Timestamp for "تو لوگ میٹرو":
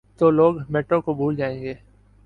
0.19-1.01